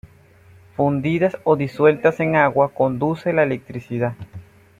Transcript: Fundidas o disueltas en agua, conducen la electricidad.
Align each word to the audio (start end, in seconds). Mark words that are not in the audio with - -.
Fundidas 0.75 1.37
o 1.43 1.55
disueltas 1.55 2.19
en 2.21 2.35
agua, 2.35 2.73
conducen 2.73 3.35
la 3.35 3.43
electricidad. 3.43 4.15